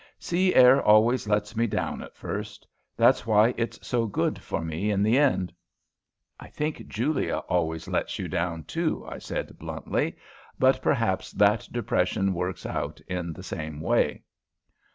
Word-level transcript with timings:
"Sea 0.17 0.55
air 0.55 0.81
always 0.81 1.27
lets 1.27 1.55
me 1.55 1.67
down 1.67 2.01
at 2.01 2.15
first. 2.17 2.65
That's 2.97 3.27
why 3.27 3.53
it's 3.55 3.77
so 3.85 4.07
good 4.07 4.39
for 4.39 4.65
me 4.65 4.89
in 4.89 5.03
the 5.03 5.15
end." 5.15 5.53
"I 6.39 6.47
think 6.47 6.87
Julia 6.87 7.37
always 7.47 7.87
lets 7.87 8.17
you 8.17 8.27
down, 8.27 8.63
too," 8.63 9.05
I 9.07 9.19
said 9.19 9.59
bluntly. 9.59 10.17
"But 10.57 10.81
perhaps 10.81 11.31
that 11.33 11.67
depression 11.71 12.33
works 12.33 12.65
out 12.65 12.99
in 13.01 13.31
the 13.33 13.43
same 13.43 13.79
way." 13.79 14.23